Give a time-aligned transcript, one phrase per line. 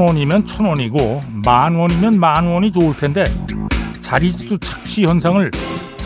[0.00, 3.22] 천 원이면 천 원이고 만 원이면 만 원이 좋을 텐데
[4.00, 5.50] 자릿수 착시 현상을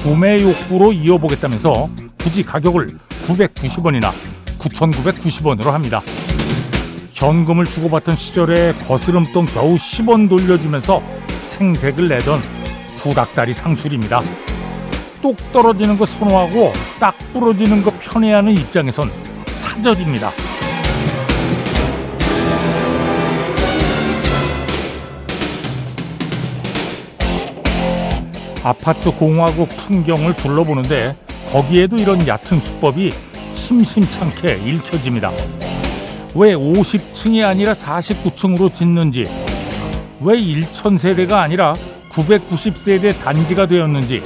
[0.02, 1.88] 구매 욕구로 이어보겠다면서
[2.19, 2.88] 굳이 가격을
[3.28, 4.10] 990원이나
[4.59, 6.00] 9,990원으로 합니다.
[7.12, 12.41] 현금을 주고받던 시절에 거스름돈 겨우 10원 돌려주면서 생색을 내던
[12.98, 14.22] 구닥다리 상술입니다.
[15.22, 19.08] 똑 떨어지는 거 선호하고 딱 부러지는 거 편애하는 입장에선
[19.47, 20.33] 사절입니다.
[28.64, 31.14] 아파트 공화국 풍경을 둘러보는데
[31.48, 33.12] 거기에도 이런 얕은 수법이
[33.52, 35.30] 심심찮게 읽혀집니다.
[36.34, 39.28] 왜 50층이 아니라 49층으로 짓는지,
[40.20, 41.74] 왜 1천세대가 아니라
[42.11, 44.22] 990세대 단지가 되었는지,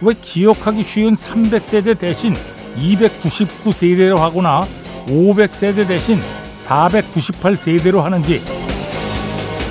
[0.00, 2.34] 왜 기억하기 쉬운 300세대 대신
[2.76, 4.64] 299세대로 하거나
[5.08, 6.20] 500세대 대신
[6.60, 8.40] 498세대로 하는지,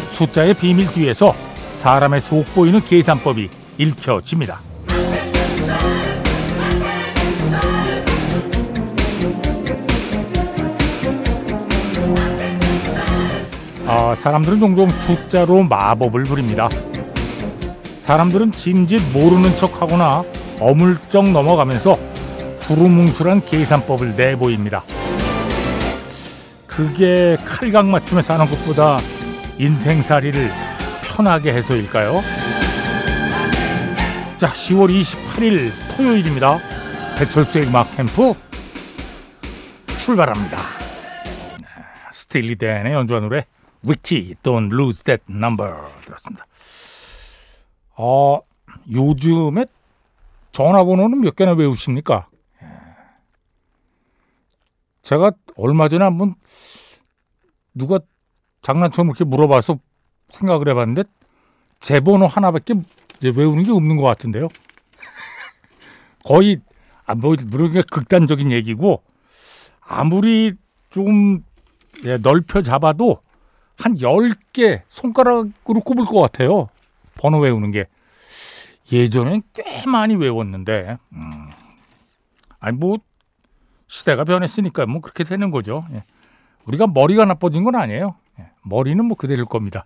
[0.10, 1.34] 숫자의 비밀 뒤에서
[1.74, 4.60] 사람의 속 보이는 계산법이 읽혀집니다.
[13.86, 16.70] 아, 사람들은 종종 숫자로 마법을 부립니다.
[17.98, 20.24] 사람들은 짐짓 모르는 척하거나
[20.60, 22.00] 어물쩍 넘어가면서
[22.62, 24.84] 두루뭉술한 계산법을 내보입니다.
[26.66, 29.00] 그게 칼각 맞춤에 사는 것보다
[29.60, 30.52] 인생살이를
[31.16, 32.22] 편하게 해서일까요?
[34.40, 36.58] 자, 10월 28일 토요일입니다.
[37.18, 38.34] 배철수의 음악 캠프
[40.00, 40.58] 출발합니다.
[42.12, 43.46] 스틸리 댄의 연주한 노래
[43.84, 45.72] 위키 Don't Lose That Number
[46.06, 46.46] 들었습니다.
[47.96, 48.40] 어,
[48.92, 49.66] 요즘에
[50.52, 52.26] 전화번호는 몇 개나 외우십니까?
[52.64, 52.68] 예.
[55.04, 56.34] 제가 얼마 전에 한번
[57.76, 58.00] 누가
[58.64, 59.78] 장난처럼 이렇게 물어봐서
[60.34, 61.04] 생각을 해봤는데
[61.80, 62.74] 제 번호 하나밖에
[63.22, 64.50] 외우는 게 없는 것 같은데요.
[66.24, 66.60] 거의
[67.06, 69.04] 아, 뭐 물론 극단적인 얘기고
[69.82, 70.54] 아무리
[70.90, 71.44] 좀
[72.06, 73.22] 예, 넓혀 잡아도
[73.78, 76.68] 한 10개 손가락으로 꼽을 것 같아요.
[77.16, 77.88] 번호 외우는 게.
[78.92, 81.50] 예전엔 꽤 많이 외웠는데, 음.
[82.60, 82.98] 아니, 뭐,
[83.88, 85.86] 시대가 변했으니까 뭐 그렇게 되는 거죠.
[85.94, 86.04] 예.
[86.66, 88.16] 우리가 머리가 나빠진 건 아니에요.
[88.40, 88.52] 예.
[88.64, 89.86] 머리는 뭐 그대로일 겁니다.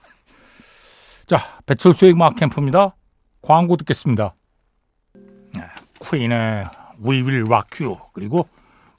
[1.27, 2.95] 자, 배철수의 음악 캠프입니다.
[3.41, 4.33] 광고 듣겠습니다.
[5.57, 5.61] 예.
[5.99, 6.63] 퀸의
[7.05, 8.47] We Will Rock You 그리고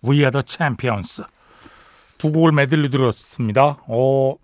[0.04, 1.22] We Are The Champions
[2.18, 3.78] 두 곡을 메들리 들었습니다.
[3.88, 4.34] 어,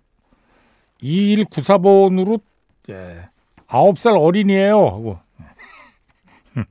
[1.03, 2.41] 2194번으로
[2.89, 3.29] 예,
[3.67, 4.83] 9살 어린이에요.
[4.83, 5.19] 하고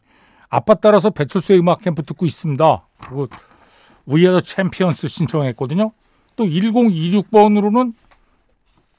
[0.50, 2.88] 아빠 따라서 배철수의 음악 캠프 듣고 있습니다.
[2.98, 3.28] 그리고
[4.08, 5.92] We Are The Champions 신청했거든요.
[6.34, 7.94] 또 1026번으로는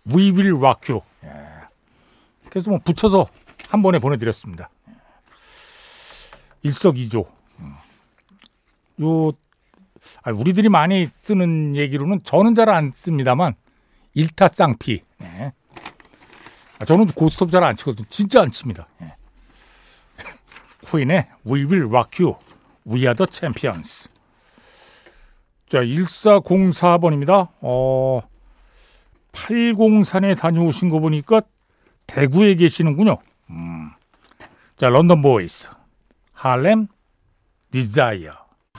[0.08, 1.02] We Will Rock You.
[2.56, 2.60] 예.
[2.60, 3.28] 그래서 뭐 붙여서
[3.70, 4.70] 한 번에 보내드렸습니다.
[6.64, 7.26] 일석이조.
[9.02, 9.32] 요
[10.34, 13.56] 우리들이 많이 쓰는 얘기로는 저는 잘 안 씁니다만
[14.14, 15.02] 일타쌍피.
[15.20, 15.54] 네.
[16.86, 18.08] 저는 고스톱 잘 안 치거든요.
[18.10, 18.88] 진짜 안 칩니다.
[19.02, 19.14] 네.
[20.88, 22.38] 퀸의 We Will Rock You,
[22.88, 24.10] We Are The Champions.
[25.68, 27.50] 자, 1404번입니다.
[27.62, 28.22] 어,
[29.34, 31.42] 803에 다녀오신 거 보니까
[32.08, 33.18] 대구에 계시는군요.
[33.50, 33.92] 음.
[34.78, 35.70] 자, London Boys,
[36.34, 36.88] Harlem,
[37.72, 38.32] Desire,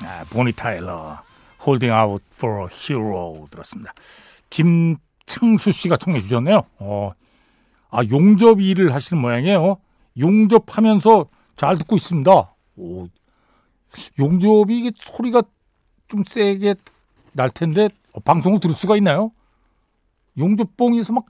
[0.05, 1.19] 아, 보니 타일러,
[1.65, 3.93] Holding Out for a hero 들었습니다.
[4.51, 6.63] 김창수 씨가 청해 주셨네요.
[6.79, 7.13] 어,
[7.91, 9.79] 아, 용접 일을 하시는 모양이에요.
[10.19, 11.27] 용접하면서
[11.57, 12.31] 잘 듣고 있습니다.
[12.77, 13.09] 오,
[14.19, 15.43] 용접이 소리가
[16.09, 16.75] 좀 세게
[17.33, 19.33] 날 텐데 어, 방송을 들을 수가 있나요?
[20.39, 21.25] 용접봉에서 막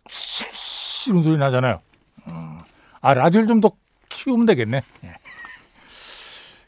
[1.11, 1.81] 이런 소리 나잖아요.
[2.29, 2.59] 음,
[3.01, 3.71] 아 라디오를 좀 더
[4.17, 4.83] 키우면 되겠네.
[5.05, 5.15] 예.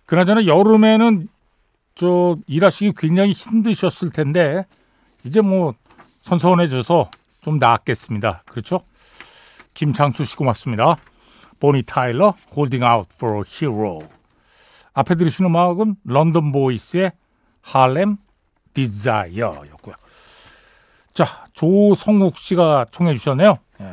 [0.06, 1.28] 그나저나 여름에는
[1.94, 4.64] 저 일하시기 굉장히 힘드셨을 텐데
[5.24, 5.74] 이제 뭐
[6.22, 7.10] 선선해져서
[7.42, 8.44] 좀 나았겠습니다.
[8.46, 8.80] 그렇죠?
[9.74, 10.96] 김창수 씨 고맙습니다.
[11.60, 14.06] 보니 타일러, 홀딩 아웃 a hero.
[14.94, 17.12] 앞에 들으신 음악은 런던 보이스의
[17.62, 18.16] Harlem
[18.74, 19.94] Desire였고요.
[21.14, 23.58] 자, 조성욱 씨가 청해 주셨네요.
[23.80, 23.84] 예.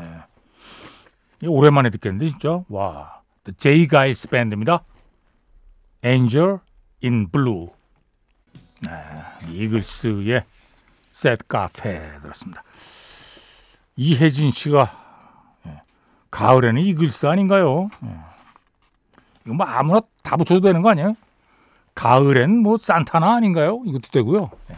[1.44, 3.88] 오랜만에 듣겠는데 진짜 와, The J.
[3.88, 4.84] Geils 밴드입니다.
[6.04, 6.60] Angel
[7.04, 7.68] in Blue.
[8.88, 10.44] 아, 이글스의
[11.12, 12.64] Sad Café 들었습니다.
[13.96, 15.82] 이혜진 씨가 예,
[16.30, 17.90] 가을에는 이글스 아닌가요?
[18.04, 18.10] 예.
[19.46, 21.14] 이거 뭐 아무나 다 붙여도 되는 거 아니에요?
[21.94, 23.81] 가을엔 뭐 산타나 아닌가요?
[23.86, 24.52] 이것도 되고요.
[24.72, 24.76] 예.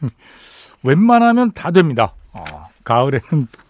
[0.82, 2.14] 웬만하면 다 됩니다.
[2.32, 2.42] 어,
[2.84, 3.61] 가을에는 예,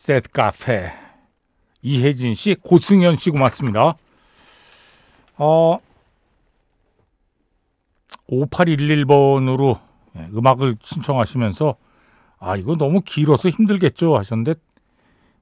[0.00, 0.90] 셋 카페
[1.82, 3.96] 이혜진 씨, 고승현 씨 고맙습니다.
[5.36, 5.78] 어,
[8.30, 9.78] 5811번으로
[10.16, 11.76] 예, 음악을 신청하시면서
[12.38, 14.54] 아 이거 너무 길어서 힘들겠죠 하셨는데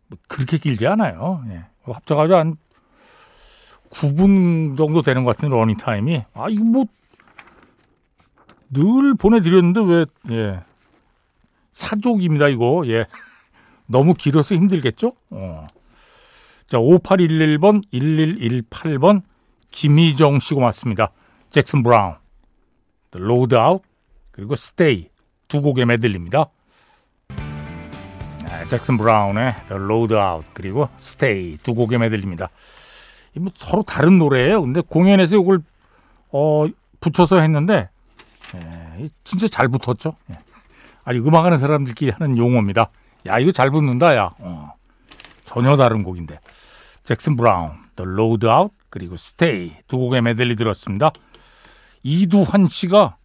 [0.08, 1.44] 뭐 그렇게 길지 않아요.
[1.50, 1.64] 예.
[1.84, 2.56] 합쳐가지고 한
[3.90, 6.84] 9분 정도 되는 것 같은 러닝 타임이 아 이거 뭐
[8.70, 10.60] 늘 보내드렸는데 왜 예.
[11.70, 13.06] 사족입니다 이거 예
[13.88, 15.12] 너무 길어서 힘들겠죠?
[15.30, 15.66] 어.
[16.66, 19.22] 자 5811번 1118번
[19.70, 21.10] 김희정 씨 고맙습니다.
[21.50, 22.14] 잭슨 브라운
[23.12, 23.82] Load Out
[24.30, 25.08] 그리고 Stay
[25.48, 26.44] 두 곡의 메들리입니다.
[28.50, 32.48] 아, 잭슨 브라운의 The Load Out 그리고 Stay 두 곡의 메들리입니다.
[33.36, 34.62] 뭐 서로 다른 노래예요.
[34.62, 35.60] 근데 공연에서 이걸
[36.30, 36.66] 어,
[37.00, 37.88] 붙여서 했는데
[38.54, 40.14] 예, 진짜 잘 붙었죠.
[40.30, 40.38] 예.
[41.04, 42.90] 아니 음악하는 사람들끼리 하는 용어입니다.
[43.28, 44.34] 야 이거 잘 붙는다 야.
[44.38, 44.72] 어.
[45.44, 46.40] 전혀 다른 곡인데
[47.04, 51.10] 잭슨 브라운, The Load Out 그리고 Stay 두 곡의 메들리 들었습니다.
[52.02, 53.16] 이두환 씨가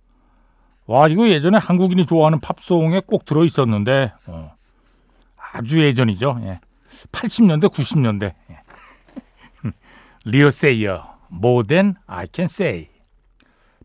[0.85, 4.53] 와 이거 예전에 한국인이 좋아하는 팝송에 꼭 들어 있었는데 어.
[5.53, 6.37] 아주 예전이죠.
[6.43, 6.59] 예.
[7.11, 8.59] 80년대 90년대 예.
[10.25, 12.89] 리오 세이어 More Than I Can Say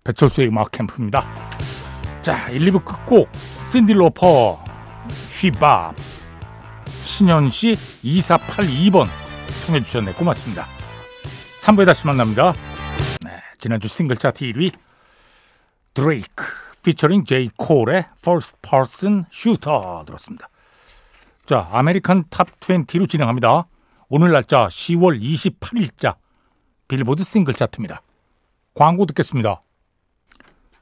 [0.05, 1.27] 배철수의 음악 캠프입니다.
[2.23, 3.29] 자 1, 2부 끝곡
[3.65, 4.68] 신디 로퍼
[5.11, 5.95] She Bop
[7.05, 9.09] 신현씨 2482번
[9.67, 10.67] 청해 주셨네 고맙습니다.
[11.61, 12.53] 3부에 다시 만납니다.
[13.25, 14.73] 네, 지난주 싱글 차트 1위
[15.95, 16.45] 드레이크
[16.83, 20.49] 피처링 제이 콜의 First Person Shooter 들었습니다.
[21.45, 23.67] 자, American Top 20로 진행합니다.
[24.09, 26.17] 오늘 날짜 10월 28일자
[26.89, 28.03] 빌보드 싱글 차트입니다.
[28.75, 29.61] 광고 듣겠습니다.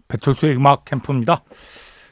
[0.08, 1.42] 배철수의 음악 캠프입니다.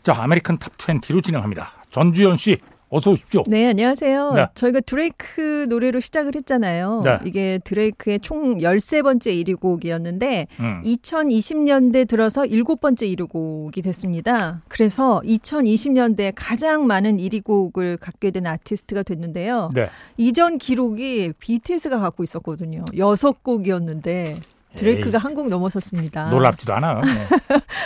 [0.02, 1.83] 자, American Top 20로 진행합니다.
[1.94, 2.58] 전주현 씨,
[2.88, 3.44] 어서 오십시오.
[3.46, 4.32] 네, 안녕하세요.
[4.35, 4.46] 네.
[4.56, 7.02] 저희가 드레이크 노래로 시작을 했잖아요.
[7.05, 7.20] 네.
[7.25, 10.82] 이게 드레이크의 총 13번째 1위 곡이었는데 음.
[10.85, 14.61] 2020년대 들어서 7번째 1위 곡이 됐습니다.
[14.67, 19.70] 그래서 2020년대 가장 많은 1위 곡을 갖게 된 아티스트가 됐는데요.
[19.73, 19.88] 네.
[20.17, 22.85] 이전 기록이 BTS가 갖고 있었거든요.
[22.93, 24.41] 6곡이었는데
[24.76, 26.30] 드레이크가 한곡 넘어섰습니다.
[26.30, 27.00] 놀랍지도 않아요.
[27.04, 27.12] 네.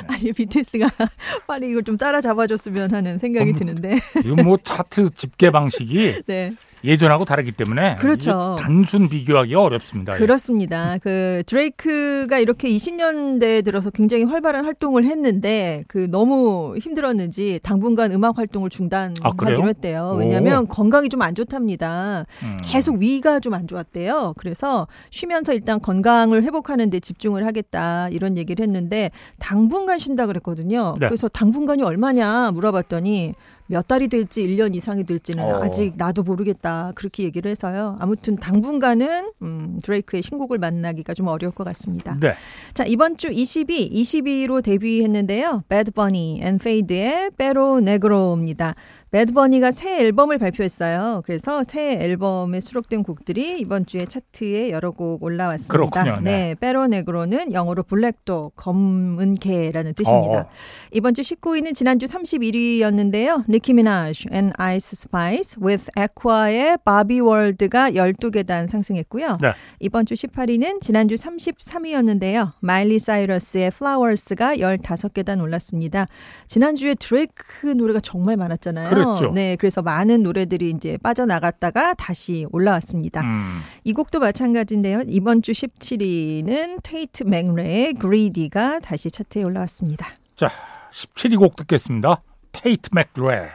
[0.06, 0.88] 아니 BTS가
[1.46, 3.98] 빨리 이걸 좀 따라잡아줬으면 하는 생각이 음, 드는데.
[4.24, 6.52] 이거 뭐 차트 집계 방식이 네.
[6.84, 8.54] 예전하고 다르기 때문에 그렇죠.
[8.60, 10.14] 단순 비교하기가 어렵습니다.
[10.14, 10.18] 예.
[10.18, 10.96] 그렇습니다.
[11.02, 18.70] 그 드레이크가 이렇게 20년대에 들어서 굉장히 활발한 활동을 했는데 그 너무 힘들었는지 당분간 음악 활동을
[18.70, 20.14] 중단하기로 아, 했대요.
[20.18, 22.24] 왜냐하면 건강이 좀 안 좋답니다.
[22.44, 22.60] 음.
[22.62, 24.34] 계속 위가 좀 안 좋았대요.
[24.38, 30.94] 그래서 쉬면서 일단 건강을 회복하는 데 집중을 하겠다 이런 얘기를 했는데 당분간 쉰다 그랬거든요.
[31.00, 31.08] 네.
[31.08, 33.34] 그래서 당분간이 얼마냐 물어봤더니
[33.68, 35.62] 몇 달이 될지 1년 이상이 될지는 어.
[35.62, 36.92] 아직 나도 모르겠다.
[36.94, 37.96] 그렇게 얘기를 해서요.
[38.00, 42.16] 아무튼 당분간은 음, 드레이크의 신곡을 만나기가 좀 어려울 것 같습니다.
[42.18, 42.34] 네.
[42.72, 45.64] 자, 이번 주 22, 22로 데뷔했는데요.
[45.68, 48.74] Bad Bunny and Fade의 Pero Negro입니다.
[49.10, 51.22] 매드버니가 새 앨범을 발표했어요.
[51.24, 55.72] 그래서 새 앨범에 수록된 곡들이 이번 주에 차트에 여러 곡 올라왔습니다.
[55.72, 56.14] 그렇군요.
[56.20, 56.38] 네.
[56.48, 60.40] 네 페로네그로는 영어로 블랙도 검은 개라는 뜻입니다.
[60.40, 60.48] 어
[60.92, 63.44] 이번 주 19위는 지난주 31위였는데요.
[63.48, 69.38] 니키 미나즈 and Ice Spice with Aqua의 Barbie World가 12계단 상승했고요.
[69.40, 69.52] 네.
[69.80, 72.50] 이번 주 18위는 지난주 33위였는데요.
[72.60, 76.06] 마일리 사이러스의 Flowers가 15계단 올랐습니다.
[76.46, 78.97] 지난주에 드레이크 노래가 정말 많았잖아요.
[79.04, 79.32] 그랬죠.
[79.32, 83.20] 네, 그래서 많은 노래들이 이제 빠져나갔다가 다시 올라왔습니다.
[83.22, 83.60] 음.
[83.84, 85.02] 이 곡도 마찬가지인데요.
[85.06, 90.06] 이번 주 17위는 테이트 맥레의 Greedy가 다시 차트에 올라왔습니다.
[90.36, 90.50] 자,
[90.90, 92.22] 17위 곡 듣겠습니다.
[92.52, 93.50] 테이트 맥레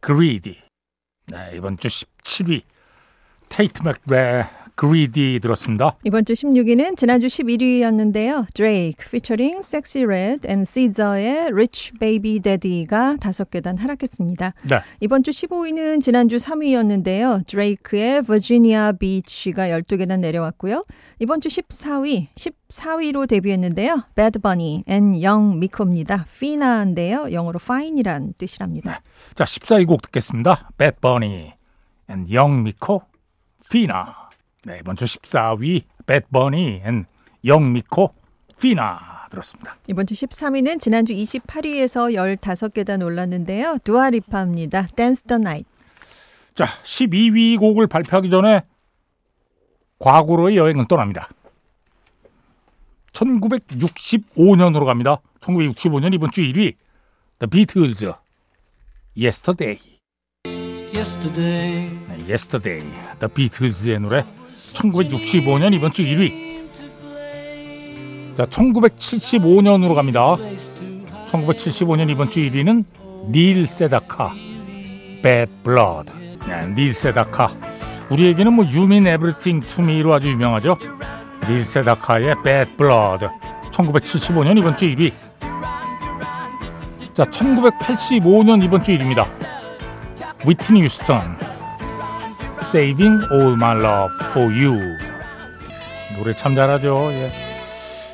[0.00, 0.56] Greedy.
[1.26, 2.62] 네, 이번 주 17위
[3.48, 4.46] 테이트 맥레
[4.80, 5.94] Greedy 들었습니다.
[6.04, 8.46] 이번 주 16위는 지난주 11위였는데요.
[8.54, 14.54] 드레이크 피처링 섹시 레드 and 시저의 Rich Baby Daddy가 다섯 계단 하락했습니다.
[14.70, 14.80] 네.
[15.00, 17.46] 이번 주 15위는 지난주 3위였는데요.
[17.46, 20.86] 드레이크의 Virginia Beach가 12계단 내려왔고요.
[21.18, 24.04] 이번 주 14위, 14위로 데뷔했는데요.
[24.14, 26.24] Bad Bunny and Young Miko입니다.
[26.26, 27.30] Fina인데요.
[27.32, 28.92] 영어로 fine이란 뜻이랍니다.
[28.92, 28.98] 네.
[29.34, 30.70] 자, 14위 곡 듣겠습니다.
[30.78, 31.52] Bad Bunny
[32.08, 33.02] and Young Miko,
[33.62, 34.29] Fina.
[34.64, 37.06] 네, 이번 주 14위 배드버니 and
[37.44, 38.14] 영미코
[38.60, 39.76] Fina 들었습니다.
[39.86, 43.78] 이번 주 13위는 지난주 28위에서 15계단 올랐는데요.
[43.84, 44.88] 두아리파입니다.
[44.94, 45.66] Dance the Night.
[46.54, 48.62] 자, 12위 곡을 발표하기 전에
[49.98, 51.28] 과거로의 여행을 떠납니다.
[53.12, 55.20] 1965년으로 갑니다.
[55.40, 56.74] 1965년 이번 주 1위
[57.38, 58.06] The Beatles
[59.16, 59.78] Yesterday.
[60.94, 61.88] Yesterday.
[62.08, 62.86] 네, Yesterday.
[63.20, 64.24] The Beatles의 노래
[64.74, 66.50] 1965년 이번 주 1위.
[68.36, 70.36] 자, 1975년으로 갑니다.
[71.28, 72.84] 1975년 이번 주 1위는
[73.30, 74.32] 닐 세다카.
[75.22, 76.12] Bad Blood.
[76.46, 77.50] 네, 닐 세다카.
[78.10, 78.64] 우리에게는 뭐
[79.06, 80.76] Everything to Me로 아주 유명하죠.
[81.48, 83.26] 닐 세다카의 Bad Blood.
[83.70, 85.12] 1975년 이번 주 1위.
[87.14, 89.26] 자, 1985년 이번 주 1위입니다.
[90.46, 91.49] 위트니 유스턴.
[92.62, 94.96] Saving All My Love for You.
[96.16, 97.10] 노래 참 잘하죠.
[97.12, 97.32] 예.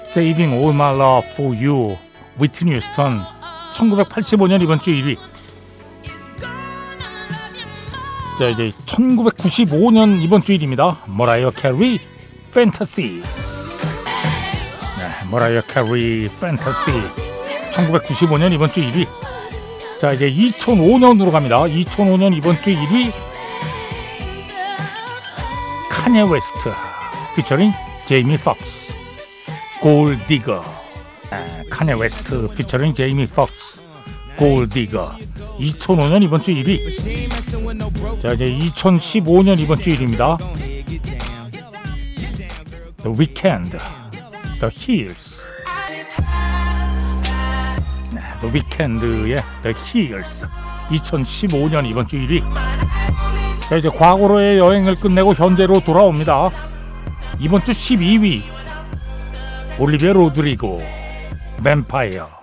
[0.05, 1.97] Saving All My Love for You.
[2.40, 3.25] 휘트니 휴스턴.
[3.75, 5.19] 1985년 이번 주 1위.
[8.38, 10.97] 자 이제 1995년 이번 주 1위입니다.
[11.07, 12.00] 머라이어 캐리
[12.55, 13.23] 팬타시.
[14.99, 16.91] 네, 머라이어 캐리 팬타시.
[17.71, 19.07] 1995년 이번 주 1위.
[20.00, 21.62] 자 이제 2005년으로 갑니다.
[21.62, 23.12] 2005년 이번 주 1위
[25.97, 26.73] 카니예 웨스트
[27.35, 27.73] 피처링
[28.07, 28.95] 제이미 폭스
[29.80, 30.64] Gold Digger
[31.31, 33.81] 아, 카니예 웨스트 피처링 제이미 폭스
[34.37, 35.16] Gold Digger.
[35.59, 38.21] 2005년 이번 주 1위.
[38.21, 40.37] 자 이제 2015년 이번 주 1위입니다.
[43.03, 43.79] The Weeknd
[44.61, 45.47] The Hills.
[48.12, 50.47] 네, The Weeknd의 The Hills.
[50.91, 52.45] 2015년 이번 주 1위
[53.68, 56.50] 자 이제 과거로의 여행을 끝내고 현재로 돌아옵니다
[57.40, 58.42] 이번 주 12위
[59.80, 60.80] 올리비아 로드리고
[61.64, 62.37] 뱀파이어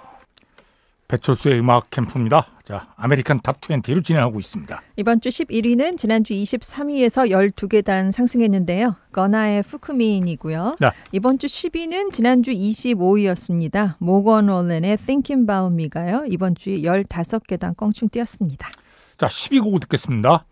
[1.13, 2.47] 배철수의 음악 캠프입니다.
[2.65, 4.81] 자, American Top 20로 진행하고 있습니다.
[4.95, 8.95] 이번 주 11위는 지난주 23위에서 12계단 상승했는데요.
[9.11, 10.77] 거나의 fukumean이고요.
[10.79, 10.89] 네.
[11.11, 13.95] 이번 주 10위는 지난주 25위였습니다.
[13.99, 16.25] 모건 월렌의 Thinking About Me가요.
[16.29, 18.69] 이번 주에 15계단 껑충 뛰었습니다.
[19.17, 20.43] 자, 12곡 듣겠습니다.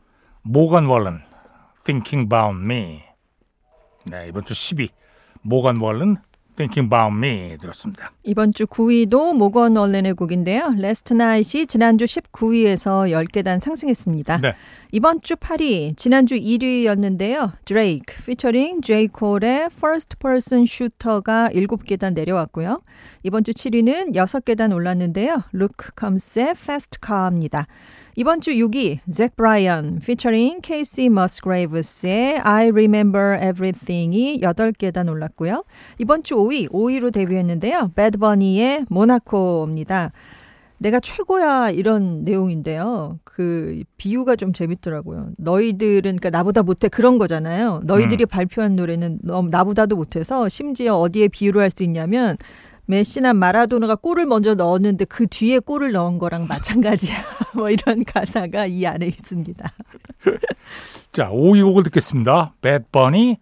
[0.43, 1.21] 모건 월렌
[1.83, 3.03] Thinking About Me.
[4.05, 4.89] 네, 이번 주 10위.
[5.41, 6.17] 모건 월렌
[6.55, 8.11] Thinking About Me 들었습니다.
[8.23, 10.75] 이번 주 9위도 모건 월렌의 곡인데요.
[10.77, 14.37] Last Night이 지난주 19위에서 10계단 상승했습니다.
[14.37, 14.55] 네.
[14.91, 17.53] 이번 주 8위, 지난주 1위였는데요.
[17.65, 19.07] Drake featuring J.
[19.17, 22.81] Cole의 First Person Shooter가 7계단 내려왔고요.
[23.23, 25.43] 이번 주 7위는 6계단 올랐는데요.
[25.53, 27.67] Luke Combs의 Fast Car입니다.
[28.15, 35.63] 이번 주 6위 잭 브라이언 피처링 케이시 머스그레이브스의 I Remember Everything이 8계단 올랐고요.
[35.97, 37.91] 이번 주 5위 5위로 데뷔했는데요.
[37.95, 40.11] 배드버니의 모나코입니다.
[40.77, 43.19] 내가 최고야 이런 내용인데요.
[43.23, 45.29] 그 비유가 좀 재밌더라고요.
[45.37, 47.81] 너희들은 그러니까 나보다 못해 그런 거잖아요.
[47.85, 48.27] 너희들이 음.
[48.27, 52.35] 발표한 노래는 너 나보다도 못해서 심지어 어디에 비유를 할 수 있냐면
[52.85, 57.17] 메시나 마라도나가 골을 먼저 넣었는데 그 뒤에 골을 넣은 거랑 마찬가지야.
[57.55, 59.71] 뭐 이런 가사가 이 안에 있습니다.
[61.11, 62.53] 자, 5위 곡을 듣겠습니다.
[62.61, 63.37] 배버니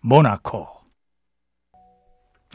[0.00, 0.68] 모나코.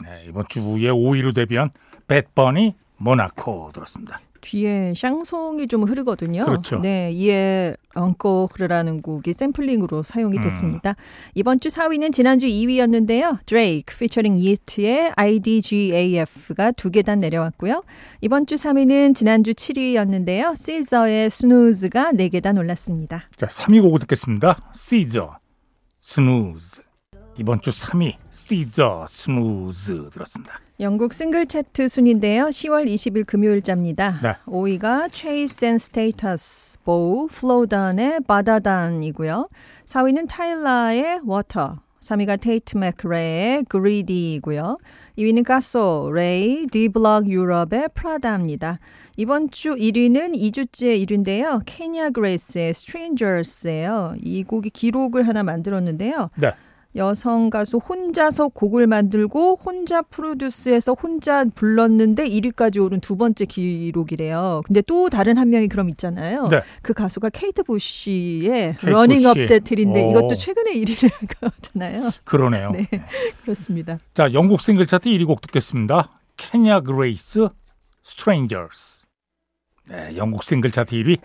[0.04, 1.70] 네, 이번 주에 5위로 데뷔한
[2.06, 4.20] 배버니 모나코 들었습니다.
[4.40, 6.44] 뒤에 샹송이 좀 흐르거든요.
[6.44, 6.78] 그렇죠.
[6.78, 10.42] 네, 이에 엉코르라는 곡이 샘플링으로 사용이 음.
[10.42, 10.90] 됐습니다.
[10.90, 10.94] 음.
[11.34, 13.38] 이번 주 4위는 지난주 2위였는데요.
[13.46, 17.82] 드레이크 피처링 이트의 IDGAF가 두 계단 내려왔고요.
[18.20, 20.56] 이번 주 3위는 지난주 7위였는데요.
[20.56, 23.24] 시저의 스누즈가 네 계단 올랐습니다.
[23.36, 24.56] 자, 3위 곡을 듣겠습니다.
[24.74, 25.38] 시저
[26.00, 26.89] Snooze.
[27.40, 30.60] 이번 주 3위 시저 Snooze 들었습니다.
[30.78, 32.48] 영국 싱글 차트 순인데요.
[32.48, 34.20] 10월 20일 금요일자입니다.
[34.22, 34.32] 네.
[34.44, 39.48] 5위가 Chase and Status, 보우, 플로던의 Baddadan이고요.
[39.86, 44.76] 4위는 타일라의 Water, 3위가 테이트 맥레의 Greedy이고요.
[45.16, 48.80] 2위는 카소, 레이, D-Block Europe의 Prada입니다.
[49.16, 51.62] 이번 주 1위는 2주째 1위인데요.
[51.64, 54.16] 케냐 그레이스의 Strangers예요.
[54.22, 56.28] 이 곡이 기록을 하나 만들었는데요.
[56.36, 56.52] 네.
[56.96, 64.62] 여성 가수 혼자서 곡을 만들고 혼자 프로듀스해서 혼자 불렀는데 1위까지 오른 두 번째 기록이래요.
[64.64, 66.48] 근데 또 다른 한 명이 그럼 있잖아요.
[66.48, 66.62] 네.
[66.82, 72.10] 그 가수가 케이트 부시의 Running Up That Hill인데 이것도 최근에 1위를 하잖아요.
[72.24, 72.72] 그러네요.
[72.72, 72.88] 네,
[73.42, 73.98] 그렇습니다.
[74.14, 76.10] 자, 영국 싱글 차트 1위 곡 듣겠습니다.
[76.36, 77.48] 케냐 그레이스
[78.02, 79.04] Strangers.
[79.90, 81.18] 네, 영국 싱글 차트 1위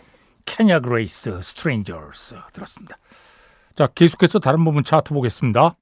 [0.46, 2.98] 케냐 그레이스 Strangers 들었습니다.
[3.76, 5.76] 자, 계속해서 다른 부분 차트 보겠습니다.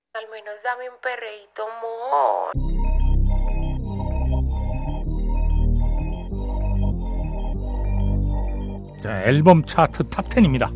[9.04, 10.72] 자, 앨범 차트 Top 10입니다.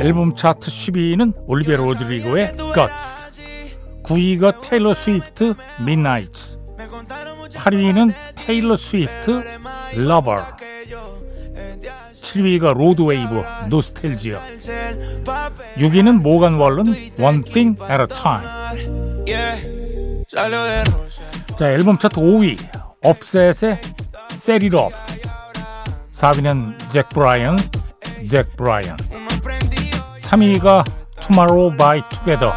[0.00, 6.58] 앨범 차트 10위는 올리비아 로드리고의 Guts 9위가 테일러 스위프트 Midnights
[7.54, 9.42] 8위는 테일러 스위프트
[9.94, 10.42] Lover
[12.26, 14.40] 7위가 로드웨이브 노스텔지어
[15.76, 16.88] 6위는 모간 월런
[17.20, 18.46] One Thing at a Time
[21.56, 22.58] 자 앨범 차트 5위
[23.02, 23.78] 오프셋의
[24.32, 24.96] Set It Off
[26.10, 27.58] 4위는 잭 브라이언
[28.28, 28.96] 잭 브라이언
[30.20, 30.84] 3위가
[31.20, 32.52] Tomorrow by Together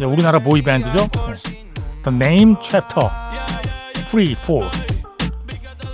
[0.00, 1.08] 우리나라 보이밴드죠
[2.04, 3.10] The Name Chapter
[4.08, 4.70] Free Fall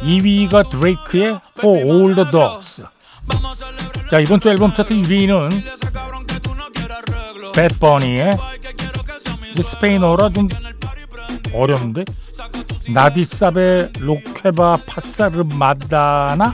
[0.02, 2.82] 2위가 드레이크의 For All the Dogs.
[4.10, 5.62] 자 이번 주 앨범 차트 1위는
[7.54, 8.32] 배버니의
[9.62, 10.48] 스페인어라 좀
[11.54, 12.04] 어려운데
[12.92, 16.52] 나디사베 로케바 파사르 마다나?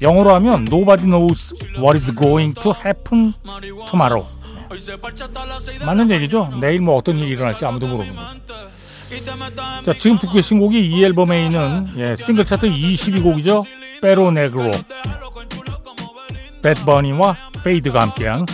[0.00, 3.34] 영어로 하면 Nobody knows what is going to happen
[3.90, 4.26] tomorrow.
[5.84, 6.50] 맞는 얘기죠?
[6.60, 8.63] 내일 뭐 어떤 일이 일어날지 아무도 모르는 거죠
[9.84, 13.64] 자 지금 듣고 계신 곡이 이 앨범에 있는 예, 싱글 차트 22위 곡이죠.
[14.00, 14.70] Perro Negro
[16.62, 18.46] 배드버니와 페이드가 함께한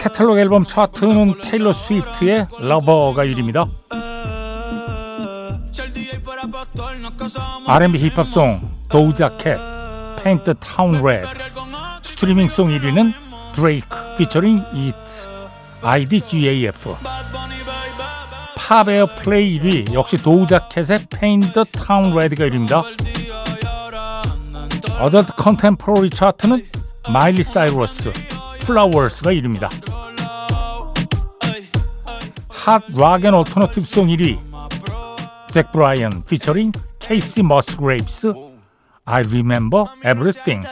[0.00, 3.70] 캐탈로그 앨범 차트는 테일러 스위프트의 Lover가 1위입니다.
[7.66, 9.58] R&B 힙합 song 도우자 캣
[10.22, 11.26] Paint The Town Red
[12.02, 13.12] 스트리밍 song 1위는
[13.54, 15.33] 드레이크 피처링 이트
[15.84, 16.96] IDGAF
[18.56, 22.82] 팝 airplay 1위 역시 도우자 캣의 Paint The Town Red가 1위입니다.
[24.98, 26.66] Adult Contemporary 차트는
[27.12, 28.10] 마일리 사이러스
[28.60, 29.68] Flowers가 1위입니다.
[32.48, 34.38] Hot Rock and Alternative Song 1위
[35.50, 38.32] 잭 브라이언 피처링 케이시 머스그레이브스
[39.04, 40.64] I remember everything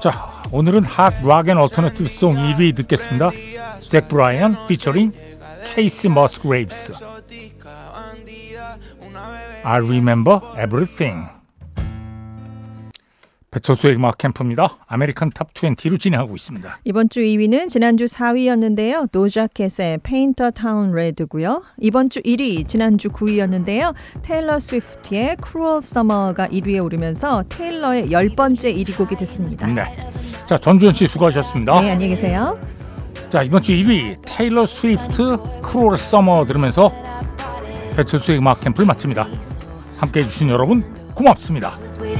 [0.00, 3.30] 자 오늘은 핫 락 앤 얼터너티브 송 1위 듣겠습니다.
[3.80, 5.12] 잭 브라이언 피처링
[5.74, 6.92] 케이시 머스그레이브스.
[9.64, 11.37] I Remember Everything
[13.58, 14.78] 배철수의 음악 캠프입니다.
[14.86, 16.78] American Top 20로 진행하고 있습니다.
[16.84, 19.10] 이번 주 2위는 지난주 4위였는데요.
[19.10, 21.62] 도자캣의 Paint The Town Red고요.
[21.78, 23.94] 이번 주 1위 지난주 9위였는데요.
[24.22, 29.66] 테일러 스위프트의 Cruel Summer가 1위에 오르면서 테일러의 10번째 1위 곡이 됐습니다.
[29.66, 29.84] 네.
[30.46, 31.80] 자, 전주현 씨 수고하셨습니다.
[31.80, 32.58] 네, 안녕히 계세요.
[33.30, 35.36] 자, 이번 주 1위 테일러 스위프트
[35.68, 36.92] Cruel Summer 들으면서
[37.96, 39.26] 배철수의 음악 캠프를 마칩니다.
[39.98, 41.87] 함께 해주신 여러분 고맙습니다.